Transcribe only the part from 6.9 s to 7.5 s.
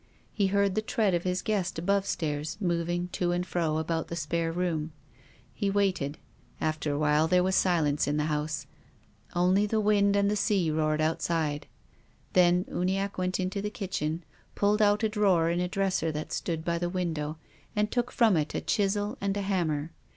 a while there